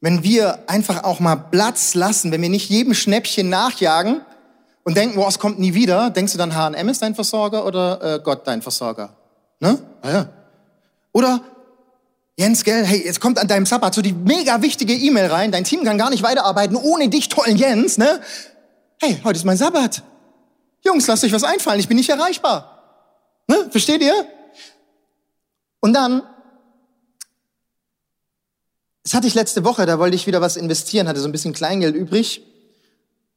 [0.00, 4.22] wenn wir einfach auch mal Platz lassen, wenn wir nicht jedem Schnäppchen nachjagen
[4.84, 8.14] und denken, boah, es kommt nie wieder, denkst du dann H&M ist dein Versorger oder
[8.14, 9.16] äh, Gott dein Versorger?
[9.58, 9.78] Ne?
[10.02, 10.28] Ah, ja.
[11.12, 11.40] Oder
[12.38, 15.64] Jens, gell, hey, jetzt kommt an deinem Sabbat so die mega wichtige E-Mail rein, dein
[15.64, 18.20] Team kann gar nicht weiterarbeiten ohne dich, tollen Jens, ne?
[19.00, 20.02] Hey, heute ist mein Sabbat.
[20.84, 23.42] Jungs, lasst euch was einfallen, ich bin nicht erreichbar.
[23.48, 23.68] Ne?
[23.70, 24.28] Versteht ihr?
[25.80, 26.22] Und dann
[29.06, 31.52] Das hatte ich letzte Woche, da wollte ich wieder was investieren, hatte so ein bisschen
[31.52, 32.42] Kleingeld übrig.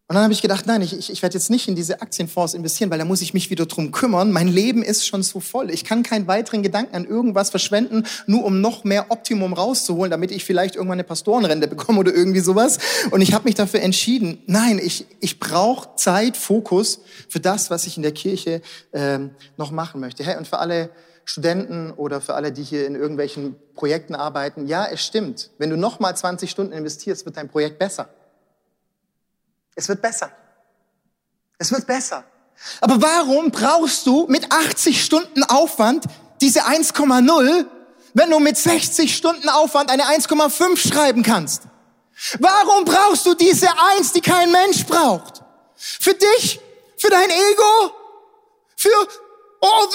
[0.10, 2.56] Und dann habe ich gedacht, nein, ich, ich, ich werde jetzt nicht in diese Aktienfonds
[2.56, 4.32] investieren, weil da muss ich mich wieder drum kümmern.
[4.32, 5.70] Mein Leben ist schon so voll.
[5.70, 10.32] Ich kann keinen weiteren Gedanken an irgendwas verschwenden, nur um noch mehr Optimum rauszuholen, damit
[10.32, 12.80] ich vielleicht irgendwann eine Pastorenrente bekomme oder irgendwie sowas.
[13.12, 17.86] Und ich habe mich dafür entschieden, nein, ich, ich brauche Zeit, Fokus für das, was
[17.86, 20.24] ich in der Kirche ähm, noch machen möchte.
[20.24, 20.90] Hey, und für alle
[21.24, 25.52] Studenten oder für alle, die hier in irgendwelchen Projekten arbeiten, ja, es stimmt.
[25.60, 28.10] Wenn du noch mal 20 Stunden investierst, wird dein Projekt besser.
[29.80, 30.30] Es wird besser.
[31.58, 32.26] Es wird besser.
[32.82, 36.04] Aber warum brauchst du mit 80 Stunden Aufwand
[36.42, 37.66] diese 1,0,
[38.14, 41.62] wenn du mit 60 Stunden Aufwand eine 1,5 schreiben kannst?
[42.40, 45.44] Warum brauchst du diese 1, die kein Mensch braucht?
[45.78, 46.60] Für dich?
[46.98, 47.94] Für dein Ego?
[48.76, 49.08] Für,
[49.62, 49.88] oh,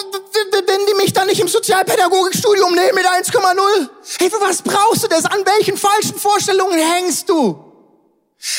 [0.67, 3.91] wenn die mich dann nicht im Sozialpädagogikstudium nehmen mit 1,0?
[4.19, 5.27] Hey, für was brauchst du das?
[5.27, 7.64] An welchen falschen Vorstellungen hängst du?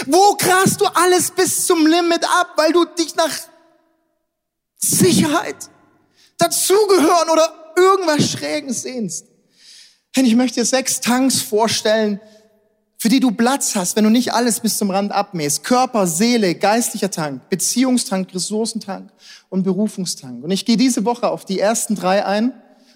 [0.07, 3.31] Wo grast du alles bis zum Limit ab, weil du dich nach
[4.77, 5.69] Sicherheit,
[6.37, 9.27] dazugehören oder irgendwas Schrägen sehnst?
[10.13, 12.19] Hey, ich möchte dir sechs Tanks vorstellen,
[12.97, 15.63] für die du Platz hast, wenn du nicht alles bis zum Rand abmähst.
[15.63, 19.11] Körper, Seele, geistlicher Tank, Beziehungstank, Ressourcentank
[19.49, 20.43] und Berufungstank.
[20.43, 22.53] Und ich gehe diese Woche auf die ersten drei ein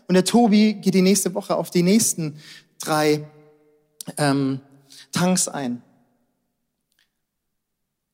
[0.08, 2.40] und der Tobi geht die nächste Woche auf die nächsten
[2.80, 3.28] drei
[4.18, 4.62] ähm,
[5.12, 5.84] Tanks ein.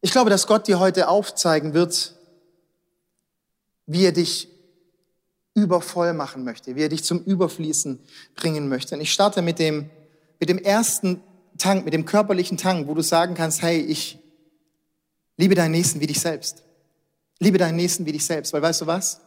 [0.06, 2.14] Ich glaube, dass Gott dir heute aufzeigen wird,
[3.88, 4.48] wie er dich
[5.56, 8.00] übervoll machen möchte, wie er dich zum Überfließen
[8.36, 8.94] bringen möchte.
[8.94, 9.90] Und ich starte mit dem,
[10.40, 11.24] mit dem ersten
[11.58, 14.20] Tank, mit dem körperlichen Tank, wo du sagen kannst, hey, ich
[15.38, 16.62] liebe deinen Nächsten wie dich selbst.
[17.40, 19.22] Liebe deinen Nächsten wie dich selbst, weil weißt du was?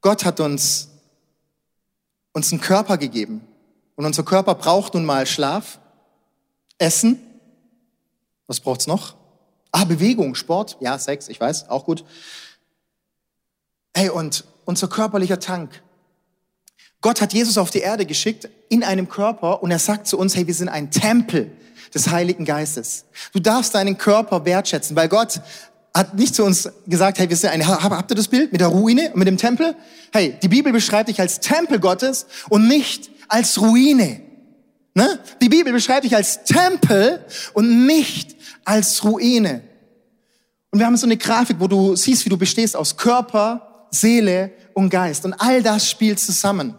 [0.00, 0.88] Gott hat uns,
[2.32, 3.44] uns einen Körper gegeben.
[3.96, 5.80] Und unser Körper braucht nun mal Schlaf,
[6.78, 7.18] Essen.
[8.46, 9.23] Was braucht's noch?
[9.76, 12.04] Ah, Bewegung, Sport, ja, Sex, ich weiß, auch gut.
[13.92, 15.82] Hey, und unser körperlicher Tank.
[17.00, 20.36] Gott hat Jesus auf die Erde geschickt in einem Körper und er sagt zu uns,
[20.36, 21.50] hey, wir sind ein Tempel
[21.92, 23.06] des Heiligen Geistes.
[23.32, 25.40] Du darfst deinen Körper wertschätzen, weil Gott
[25.92, 28.68] hat nicht zu uns gesagt, hey, wir sind eine, habt ihr das Bild mit der
[28.68, 29.74] Ruine und mit dem Tempel?
[30.12, 34.20] Hey, die Bibel beschreibt dich als Tempel Gottes und nicht als Ruine.
[34.94, 35.18] Ne?
[35.42, 38.33] Die Bibel beschreibt dich als Tempel und nicht
[38.64, 39.62] als Ruine.
[40.70, 44.50] Und wir haben so eine Grafik, wo du siehst, wie du bestehst aus Körper, Seele
[44.74, 45.24] und Geist.
[45.24, 46.74] Und all das spielt zusammen.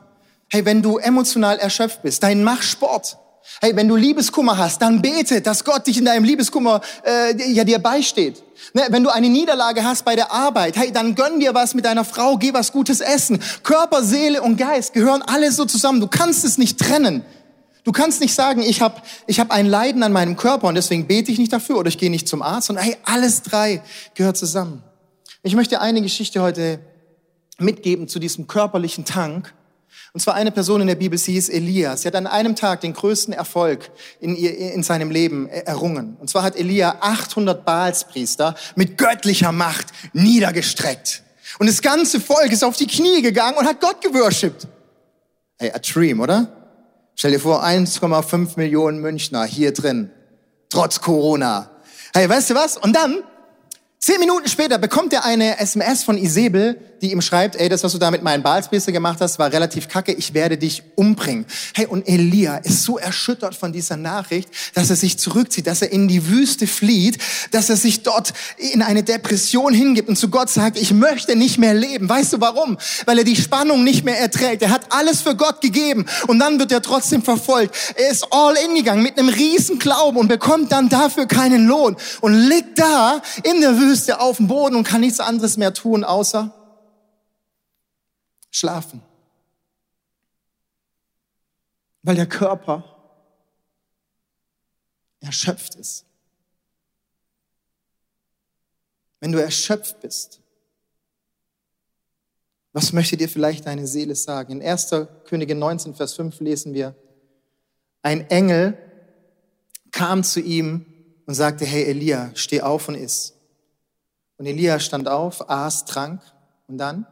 [0.49, 3.17] Hey, wenn du emotional erschöpft bist, dann mach Sport.
[3.61, 7.63] Hey, wenn du Liebeskummer hast, dann bete, dass Gott dich in deinem Liebeskummer äh, ja
[7.63, 8.43] dir beisteht.
[8.73, 11.85] Ne, wenn du eine Niederlage hast bei der Arbeit, hey, dann gönn dir was mit
[11.85, 13.39] deiner Frau, geh was Gutes essen.
[13.63, 16.01] Körper, Seele und Geist gehören alle so zusammen.
[16.01, 17.23] Du kannst es nicht trennen.
[17.85, 21.05] Du kannst nicht sagen, ich habe ich hab ein Leiden an meinem Körper und deswegen
[21.05, 23.83] bete ich nicht dafür oder ich gehe nicht zum Arzt, sondern hey, alles drei
[24.15, 24.83] gehört zusammen.
[25.43, 26.79] Ich möchte eine Geschichte heute
[27.59, 29.53] mitgeben zu diesem körperlichen Tank.
[30.13, 31.95] Und zwar eine Person in der Bibel, sie ist Elia.
[31.95, 36.17] Sie hat an einem Tag den größten Erfolg in, ihr, in seinem Leben errungen.
[36.19, 41.21] Und zwar hat Elia 800 Baalspriester mit göttlicher Macht niedergestreckt.
[41.59, 44.67] Und das ganze Volk ist auf die Knie gegangen und hat Gott geworshipped.
[45.59, 46.64] Hey, a dream, oder?
[47.15, 50.11] Stell dir vor, 1,5 Millionen Münchner hier drin,
[50.69, 51.71] trotz Corona.
[52.13, 52.77] Hey, weißt du was?
[52.77, 53.23] Und dann
[54.05, 57.91] Zehn Minuten später bekommt er eine SMS von Isabel, die ihm schreibt, ey, das, was
[57.91, 61.45] du da mit meinen Baalspriester gemacht hast, war relativ kacke, ich werde dich umbringen.
[61.73, 65.91] Hey, und Elia ist so erschüttert von dieser Nachricht, dass er sich zurückzieht, dass er
[65.91, 67.17] in die Wüste flieht,
[67.51, 71.57] dass er sich dort in eine Depression hingibt und zu Gott sagt, ich möchte nicht
[71.57, 72.07] mehr leben.
[72.07, 72.77] Weißt du warum?
[73.05, 74.61] Weil er die Spannung nicht mehr erträgt.
[74.61, 77.75] Er hat alles für Gott gegeben und dann wird er trotzdem verfolgt.
[77.95, 81.95] Er ist all in gegangen mit einem riesen Glauben und bekommt dann dafür keinen Lohn
[82.21, 86.03] und liegt da in der Wüste auf dem Boden und kann nichts anderes mehr tun,
[86.03, 86.53] außer
[88.55, 89.01] schlafen.
[92.03, 92.83] Weil der Körper
[95.19, 96.05] erschöpft ist.
[99.19, 100.39] Wenn du erschöpft bist,
[102.71, 104.53] was möchte dir vielleicht deine Seele sagen?
[104.53, 104.89] In 1.
[105.25, 106.95] Könige 19, Vers 5 lesen wir,
[108.03, 108.77] ein Engel
[109.91, 110.85] kam zu ihm
[111.25, 113.33] und sagte, hey Elia, steh auf und iss.
[114.37, 116.21] Und Elia stand auf, aß, trank
[116.67, 117.07] und dann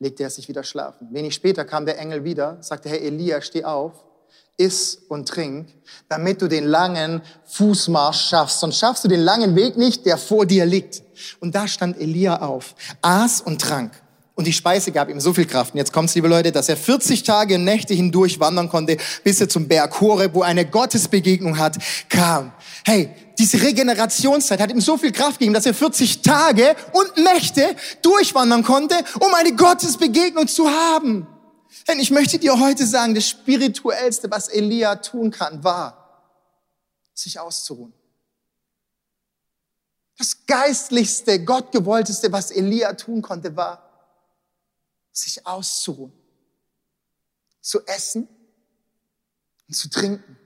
[0.00, 1.08] legte er sich wieder schlafen.
[1.12, 3.92] Wenig später kam der Engel wieder, sagte, hey Elia, steh auf,
[4.56, 5.68] iss und trink,
[6.08, 8.60] damit du den langen Fußmarsch schaffst.
[8.60, 11.02] Sonst schaffst du den langen Weg nicht, der vor dir liegt.
[11.40, 13.92] Und da stand Elia auf, aß und trank.
[14.34, 15.74] Und die Speise gab ihm so viel Kraft.
[15.74, 19.38] Und jetzt kommt's, liebe Leute, dass er 40 Tage und Nächte hindurch wandern konnte, bis
[19.38, 21.76] er zum Berg Horeb, wo eine Gottesbegegnung hat,
[22.08, 22.52] kam.
[22.86, 27.74] Hey, diese Regenerationszeit hat ihm so viel Kraft gegeben, dass er 40 Tage und Nächte
[28.02, 31.26] durchwandern konnte, um eine Gottesbegegnung zu haben.
[31.88, 36.28] Denn ich möchte dir heute sagen, das Spirituellste, was Elia tun kann, war,
[37.14, 37.94] sich auszuruhen.
[40.18, 43.88] Das geistlichste, gottgewollteste, was Elia tun konnte, war,
[45.12, 46.12] sich auszuruhen,
[47.62, 48.28] zu essen
[49.66, 50.36] und zu trinken.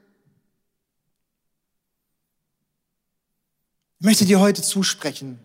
[4.05, 5.39] Ich möchte dir heute zusprechen,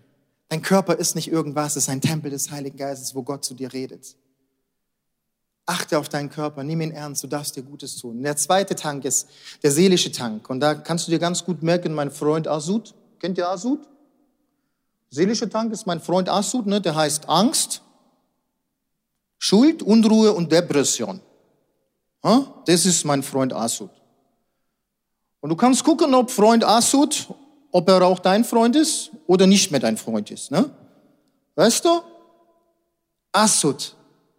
[0.50, 3.54] dein Körper ist nicht irgendwas, es ist ein Tempel des Heiligen Geistes, wo Gott zu
[3.54, 4.18] dir redet.
[5.66, 8.22] Achte auf deinen Körper, nimm ihn ernst, du darfst dir Gutes tun.
[8.22, 9.30] Der zweite Tank ist
[9.64, 10.50] der seelische Tank.
[10.50, 13.80] Und da kannst du dir ganz gut merken, mein Freund Asud, kennt ihr Asud?
[15.10, 16.82] Seelische Tank ist mein Freund Asud, ne?
[16.82, 17.82] der heißt Angst,
[19.38, 21.22] Schuld, Unruhe und Depression.
[22.66, 23.92] Das ist mein Freund Asud.
[25.40, 27.30] Und du kannst gucken, ob Freund Asud,
[27.72, 30.52] ob er auch dein Freund ist oder nicht mehr dein Freund ist.
[30.52, 30.70] Ne?
[31.56, 32.02] Weißt du?
[33.32, 33.96] Asud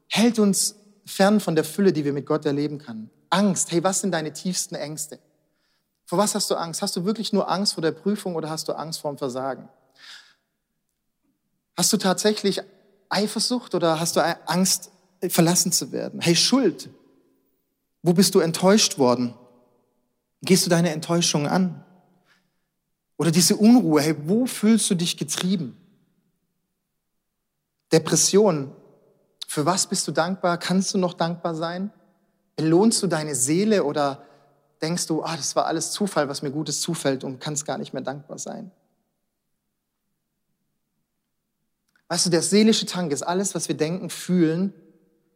[0.09, 0.75] hält uns
[1.07, 3.11] fern von der Fülle, die wir mit Gott erleben können.
[3.31, 3.71] Angst.
[3.71, 5.19] Hey, was sind deine tiefsten Ängste?
[6.05, 6.83] Vor was hast du Angst?
[6.83, 9.69] Hast du wirklich nur Angst vor der Prüfung oder hast du Angst vor dem Versagen?
[11.77, 12.61] Hast du tatsächlich
[13.09, 14.91] Eifersucht oder hast du Angst,
[15.29, 16.21] verlassen zu werden?
[16.21, 16.91] Hey, Schuld.
[18.03, 19.35] Wo bist du enttäuscht worden?
[20.43, 21.85] Gehst du deine Enttäuschung an?
[23.21, 25.77] Oder diese Unruhe, hey, wo fühlst du dich getrieben?
[27.93, 28.75] Depression.
[29.47, 30.57] Für was bist du dankbar?
[30.57, 31.93] Kannst du noch dankbar sein?
[32.57, 34.25] Belohnst du deine Seele oder
[34.81, 37.93] denkst du, ah, das war alles Zufall, was mir Gutes zufällt und kannst gar nicht
[37.93, 38.71] mehr dankbar sein?
[42.09, 44.73] Weißt du, der seelische Tank ist alles, was wir denken, fühlen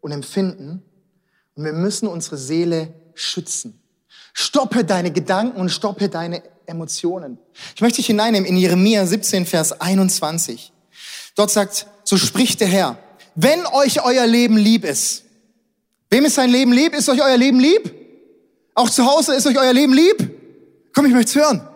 [0.00, 0.82] und empfinden.
[1.54, 3.83] Und wir müssen unsere Seele schützen.
[4.34, 7.38] Stoppe deine Gedanken und stoppe deine Emotionen.
[7.74, 10.72] Ich möchte dich hineinnehmen in Jeremia 17, Vers 21.
[11.36, 12.98] Dort sagt, so spricht der Herr,
[13.36, 15.22] wenn euch euer Leben lieb ist,
[16.10, 16.94] wem ist sein Leben lieb?
[16.94, 17.92] Ist euch euer Leben lieb?
[18.74, 20.30] Auch zu Hause ist euch euer Leben lieb?
[20.94, 21.68] Komm, ich möchte hören.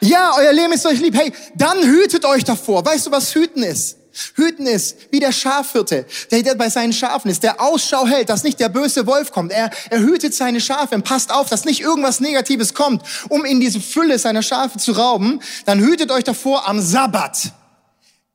[0.00, 1.14] Ja, euer Leben ist euch lieb.
[1.14, 2.84] Hey, dann hütet euch davor.
[2.84, 3.97] Weißt du, was hüten ist?
[4.34, 8.60] Hüten ist wie der Schafhirte, der, bei seinen Schafen ist, der Ausschau hält, dass nicht
[8.60, 9.52] der böse Wolf kommt.
[9.52, 13.60] Er, er hütet seine Schafe und passt auf, dass nicht irgendwas Negatives kommt, um in
[13.60, 15.40] diese Fülle seiner Schafe zu rauben.
[15.64, 17.52] Dann hütet euch davor am Sabbat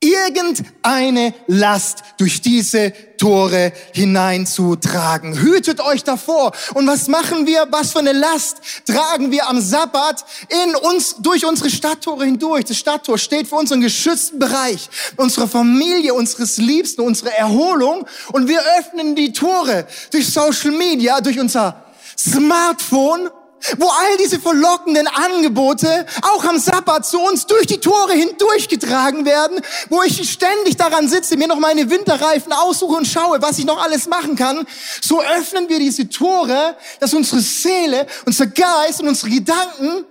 [0.04, 5.38] irgendeine Last durch diese Tore hineinzutragen.
[5.39, 6.52] Hütet euch davor.
[6.74, 7.68] Und was machen wir?
[7.72, 12.66] Was für eine Last tragen wir am Sabbat in uns, durch unsere Stadttore hindurch?
[12.66, 18.06] Das Stadttor steht für unseren geschützten Bereich, unsere Familie, unseres Liebsten, unsere Erholung.
[18.34, 21.84] Und wir öffnen die Tore durch Social Media, durch unser
[22.18, 23.30] Smartphone
[23.78, 29.62] wo all diese verlockenden Angebote auch am Sabbat zu uns durch die Tore hindurchgetragen werden,
[29.89, 33.82] wo ich ständig daran sitze, mir noch meine Winterreifen aussuche und schaue, was ich noch
[33.82, 34.65] alles machen kann,
[35.02, 40.06] so öffnen wir diese Tore, dass unsere Seele, unser Geist und unsere Gedanken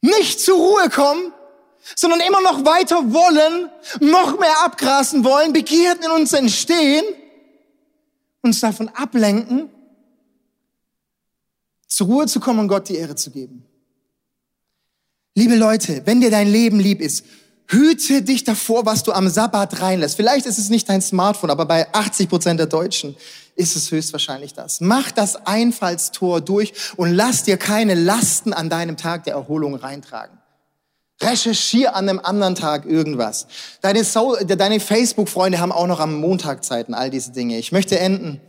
[0.00, 1.32] nicht zur Ruhe kommen,
[1.96, 7.04] sondern immer noch weiter wollen, noch mehr abgrasen wollen, Begierden in uns entstehen,
[8.42, 9.70] uns davon ablenken,
[11.90, 13.66] zur Ruhe zu kommen und Gott die Ehre zu geben.
[15.34, 17.24] Liebe Leute, wenn dir dein Leben lieb ist,
[17.66, 20.16] hüte dich davor, was du am Sabbat reinlässt.
[20.16, 23.16] Vielleicht ist es nicht dein Smartphone, aber bei 80 Prozent der Deutschen
[23.54, 24.80] ist es höchstwahrscheinlich das.
[24.80, 30.38] Mach das Einfallstor durch und lass dir keine Lasten an deinem Tag der Erholung reintragen.
[31.22, 33.46] Recherchier an einem anderen Tag irgendwas.
[33.82, 37.58] Deine, so deine Facebook-Freunde haben auch noch am Montag Zeiten, all diese Dinge.
[37.58, 38.40] Ich möchte enden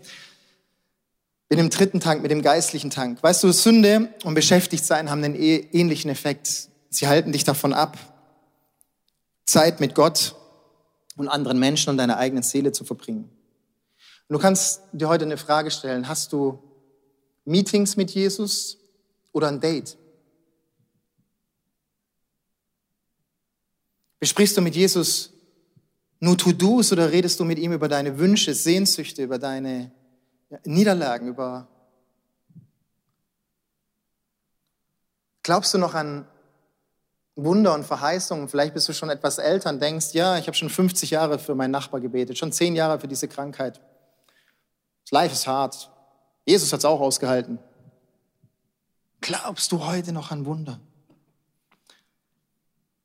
[1.51, 3.21] mit dem dritten Tank, mit dem geistlichen Tank.
[3.21, 6.69] Weißt du, Sünde und Beschäftigtsein haben einen e-, ähnlichen Effekt.
[6.89, 7.97] Sie halten dich davon ab,
[9.43, 10.33] Zeit mit Gott
[11.17, 13.29] und anderen Menschen und deiner eigenen Seele zu verbringen.
[14.29, 16.07] Und du kannst dir heute eine Frage stellen.
[16.07, 16.57] Hast du
[17.43, 18.77] Meetings mit Jesus
[19.33, 19.97] oder ein Date?
[24.21, 25.33] Besprichst du mit Jesus
[26.21, 29.91] nur To-Dos oder redest du mit ihm über deine Wünsche, Sehnsüchte, über deine
[30.65, 31.67] Niederlagen, über...
[35.43, 36.27] Glaubst du noch an
[37.35, 38.47] Wunder und Verheißungen?
[38.47, 41.55] Vielleicht bist du schon etwas älter und denkst, ja, ich habe schon 50 Jahre für
[41.55, 43.81] meinen Nachbar gebetet, schon 10 Jahre für diese Krankheit.
[45.03, 45.89] Das Life ist hart.
[46.45, 47.57] Jesus hat es auch ausgehalten.
[49.21, 50.79] Glaubst du heute noch an Wunder?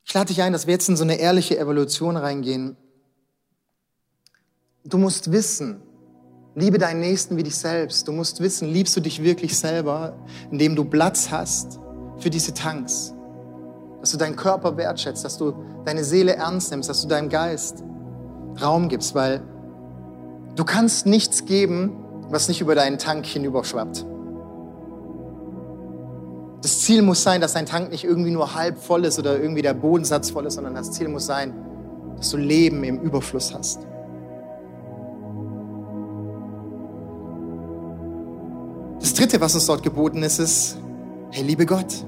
[0.05, 2.77] Ich lade dich ein, dass wir jetzt in so eine ehrliche Evolution reingehen
[4.87, 5.83] du musst wissen,
[6.57, 8.09] liebe deinen Nächsten wie dich selbst.
[8.09, 10.17] Du musst wissen, liebst du dich wirklich selber,
[10.51, 11.79] indem du Platz hast
[12.19, 13.15] für diese Tanks.
[14.01, 15.53] Dass du deinen Körper wertschätzt, dass du
[15.85, 17.85] deine Seele ernst nimmst, dass du deinem Geist
[18.61, 19.43] Raum gibst, weil
[20.57, 21.93] du kannst nichts geben,
[22.31, 24.07] was nicht über deinen Tank hinüberschwappt.
[26.63, 29.61] Das Ziel muss sein, dass dein Tank nicht irgendwie nur halb voll ist oder irgendwie
[29.61, 31.53] der Bodensatz voll ist, sondern das Ziel muss sein,
[32.17, 33.87] dass du Leben im Überfluss hast.
[39.17, 40.77] Dritte, was uns dort geboten ist, ist,
[41.31, 42.05] hey, liebe Gott.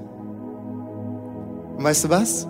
[1.75, 2.47] Und weißt du was?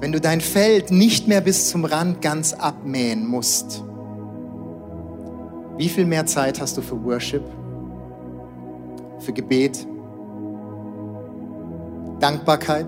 [0.00, 3.84] Wenn du dein Feld nicht mehr bis zum Rand ganz abmähen musst,
[5.76, 7.44] wie viel mehr Zeit hast du für Worship,
[9.20, 9.86] für Gebet,
[12.18, 12.86] Dankbarkeit?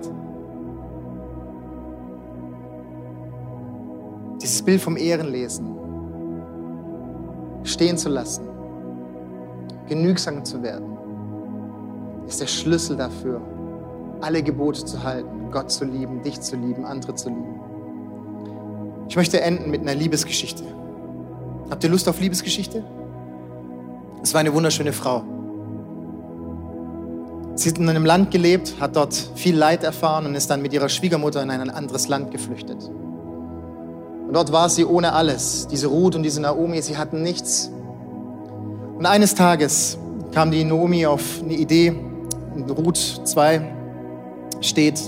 [4.41, 5.65] Dieses Bild vom Ehrenlesen
[7.63, 8.54] stehen zu lassen,
[9.87, 10.97] genügsam zu werden,
[12.27, 13.41] ist der Schlüssel dafür,
[14.21, 17.59] alle Gebote zu halten, Gott zu lieben, dich zu lieben, andere zu lieben.
[19.07, 20.63] Ich möchte enden mit einer Liebesgeschichte.
[21.69, 22.83] Habt ihr Lust auf Liebesgeschichte?
[24.23, 25.23] Es war eine wunderschöne Frau.
[27.55, 30.73] Sie hat in einem Land gelebt, hat dort viel Leid erfahren und ist dann mit
[30.73, 32.89] ihrer Schwiegermutter in ein anderes Land geflüchtet.
[34.27, 35.67] Und dort war sie ohne alles.
[35.67, 37.71] Diese Ruth und diese Naomi, sie hatten nichts.
[38.97, 39.97] Und eines Tages
[40.33, 41.93] kam die Naomi auf eine Idee.
[42.55, 43.61] In Ruth 2
[44.61, 45.01] steht,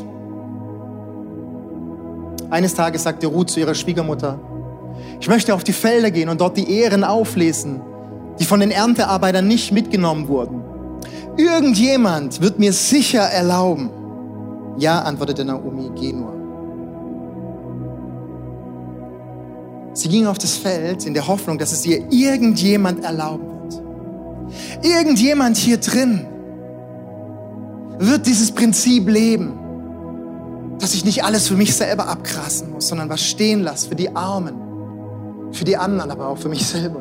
[2.50, 4.40] eines Tages sagte Ruth zu ihrer Schwiegermutter,
[5.20, 7.82] ich möchte auf die Felder gehen und dort die Ehren auflesen,
[8.40, 10.64] die von den Erntearbeitern nicht mitgenommen wurden.
[11.38, 13.90] Irgendjemand wird mir sicher erlauben.
[14.78, 16.34] Ja, antwortete Naomi, geh nur.
[19.94, 23.57] Sie ging auf das Feld in der Hoffnung, dass es ihr irgendjemand erlauben wird.
[24.82, 26.26] Irgendjemand hier drin
[28.00, 29.54] wird dieses Prinzip leben,
[30.80, 34.16] dass ich nicht alles für mich selber abkrassen muss, sondern was stehen lasse für die
[34.16, 34.68] Armen
[35.52, 37.00] für die anderen, aber auch für mich selber.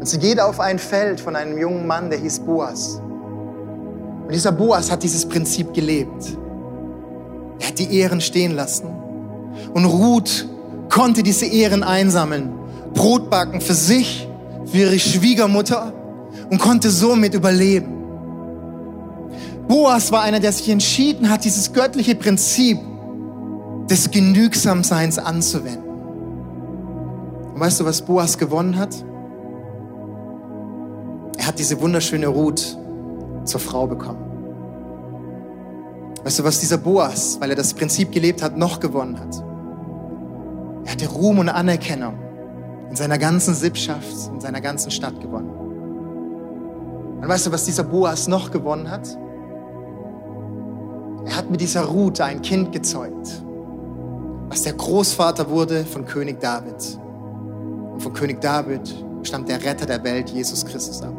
[0.00, 3.00] Und sie geht auf ein Feld von einem jungen Mann, der hieß Boas.
[4.24, 6.36] Und dieser Boas hat dieses Prinzip gelebt.
[7.58, 8.86] Er hat die Ehren stehen lassen.
[9.74, 10.48] Und Ruth
[10.88, 12.52] konnte diese Ehren einsammeln,
[12.94, 14.26] Brot backen für sich,
[14.70, 15.92] für ihre Schwiegermutter
[16.50, 17.96] und konnte somit überleben.
[19.68, 22.78] Boas war einer, der sich entschieden hat, dieses göttliche Prinzip
[23.88, 25.88] des Genügsamseins anzuwenden.
[27.54, 28.94] Und weißt du, was Boas gewonnen hat?
[31.38, 32.76] Er hat diese wunderschöne Ruth
[33.44, 34.26] zur Frau bekommen.
[36.24, 39.42] Weißt du, was dieser Boas, weil er das Prinzip gelebt hat, noch gewonnen hat?
[40.84, 42.29] Er hatte Ruhm und Anerkennung
[42.90, 45.50] in seiner ganzen Sippschaft, in seiner ganzen Stadt gewonnen.
[47.20, 49.16] Und weißt du, was dieser Boas noch gewonnen hat?
[51.26, 53.42] Er hat mit dieser Ruth ein Kind gezeugt,
[54.48, 56.98] was der Großvater wurde von König David.
[57.92, 61.14] Und von König David stammt der Retter der Welt, Jesus Christus, ab.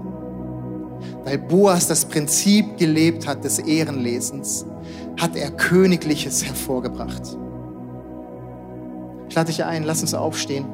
[1.23, 4.65] Weil Boas das Prinzip gelebt hat des Ehrenlesens,
[5.19, 7.37] hat er Königliches hervorgebracht.
[9.29, 10.65] Ich lade dich ein, lass uns aufstehen.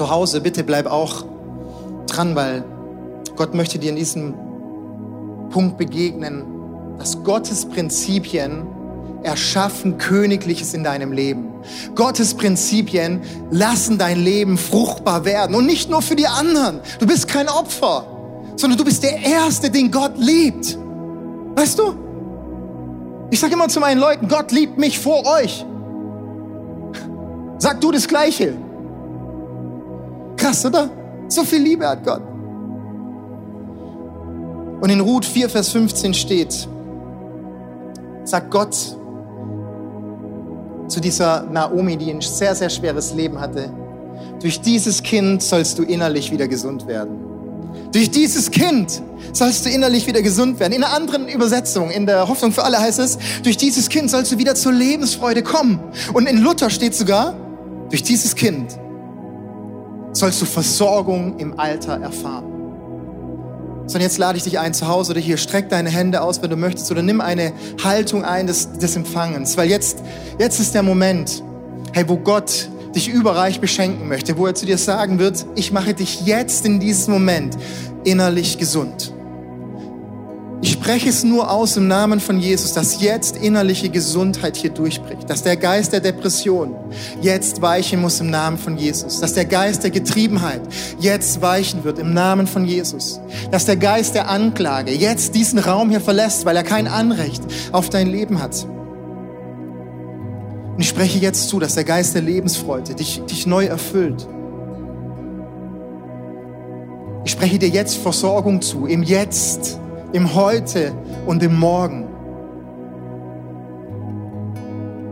[0.00, 1.26] Zu Hause, bitte bleib auch
[2.06, 2.64] dran, weil
[3.36, 4.32] Gott möchte dir in diesem
[5.50, 6.42] Punkt begegnen,
[6.98, 8.66] dass Gottes Prinzipien
[9.24, 11.52] erschaffen Königliches in deinem Leben.
[11.94, 15.54] Gottes Prinzipien lassen dein Leben fruchtbar werden.
[15.54, 16.80] Und nicht nur für die anderen.
[16.98, 18.06] Du bist kein Opfer,
[18.56, 20.78] sondern du bist der Erste, den Gott liebt.
[21.56, 21.94] Weißt du?
[23.30, 25.62] Ich sage immer zu meinen Leuten, Gott liebt mich vor euch.
[27.58, 28.56] Sag du das Gleiche.
[30.40, 30.88] Krass, oder?
[31.28, 32.22] So viel Liebe hat Gott.
[34.80, 36.66] Und in Ruth 4, Vers 15 steht,
[38.24, 38.74] sagt Gott,
[40.88, 43.70] zu dieser Naomi, die ein sehr, sehr schweres Leben hatte.
[44.40, 47.18] Durch dieses Kind sollst du innerlich wieder gesund werden.
[47.92, 49.02] Durch dieses Kind
[49.34, 50.72] sollst du innerlich wieder gesund werden.
[50.72, 54.32] In einer anderen Übersetzung, in der Hoffnung für alle heißt es, durch dieses Kind sollst
[54.32, 55.80] du wieder zur Lebensfreude kommen.
[56.14, 57.34] Und in Luther steht sogar,
[57.90, 58.78] durch dieses Kind
[60.20, 62.50] sollst du Versorgung im Alter erfahren
[63.90, 66.50] sondern jetzt lade ich dich ein zu Hause oder hier, streck deine Hände aus, wenn
[66.50, 67.52] du möchtest, oder nimm eine
[67.82, 69.98] Haltung ein des, des Empfangens, weil jetzt,
[70.38, 71.42] jetzt ist der Moment,
[71.92, 75.94] hey, wo Gott dich überreich beschenken möchte, wo er zu dir sagen wird, ich mache
[75.94, 77.56] dich jetzt in diesem Moment
[78.04, 79.12] innerlich gesund.
[80.62, 85.30] Ich spreche es nur aus im Namen von Jesus, dass jetzt innerliche Gesundheit hier durchbricht,
[85.30, 86.76] dass der Geist der Depression
[87.22, 90.60] jetzt weichen muss im Namen von Jesus, dass der Geist der Getriebenheit
[90.98, 95.88] jetzt weichen wird im Namen von Jesus, dass der Geist der Anklage jetzt diesen Raum
[95.88, 97.42] hier verlässt, weil er kein Anrecht
[97.72, 98.66] auf dein Leben hat.
[100.74, 104.28] Und ich spreche jetzt zu, dass der Geist der Lebensfreude dich, dich neu erfüllt.
[107.24, 109.79] Ich spreche dir jetzt Versorgung zu, im Jetzt
[110.12, 110.92] im Heute
[111.26, 112.06] und im Morgen.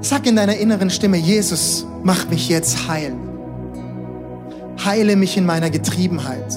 [0.01, 3.15] Sag in deiner inneren Stimme, Jesus, mach mich jetzt heil.
[4.85, 6.57] Heile mich in meiner Getriebenheit.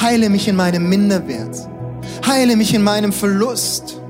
[0.00, 1.68] Heile mich in meinem Minderwert.
[2.26, 4.00] Heile mich in meinem Verlust.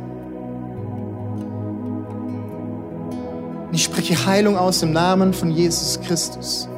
[3.69, 6.69] Und ich spreche Heilung aus im Namen von Jesus Christus.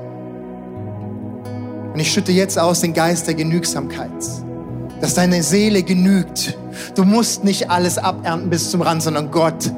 [1.92, 4.10] Und ich schütte jetzt aus den Geist der Genügsamkeit
[5.02, 6.56] dass deine Seele genügt.
[6.94, 9.72] Du musst nicht alles abernten bis zum Rand, sondern Gott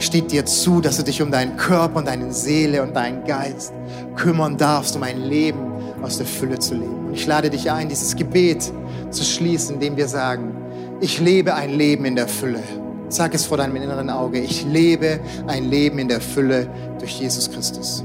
[0.00, 3.72] steht dir zu, dass du dich um deinen Körper und deine Seele und deinen Geist
[4.16, 5.60] kümmern darfst, um ein Leben
[6.02, 7.06] aus der Fülle zu leben.
[7.06, 8.72] Und ich lade dich ein, dieses Gebet
[9.10, 10.56] zu schließen, indem wir sagen,
[11.00, 12.60] ich lebe ein Leben in der Fülle.
[13.08, 16.68] Sag es vor deinem inneren Auge, ich lebe ein Leben in der Fülle
[16.98, 18.04] durch Jesus Christus.